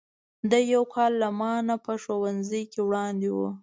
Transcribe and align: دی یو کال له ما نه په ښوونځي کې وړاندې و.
دی 0.49 0.61
یو 0.73 0.83
کال 0.93 1.11
له 1.21 1.29
ما 1.39 1.53
نه 1.67 1.75
په 1.85 1.93
ښوونځي 2.01 2.63
کې 2.71 2.81
وړاندې 2.87 3.29
و. 3.37 3.37